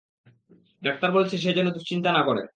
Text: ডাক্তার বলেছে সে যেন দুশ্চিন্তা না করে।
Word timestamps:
ডাক্তার 0.83 1.09
বলেছে 1.11 1.35
সে 1.37 1.49
যেন 1.57 1.67
দুশ্চিন্তা 1.71 2.09
না 2.11 2.21
করে। 2.23 2.41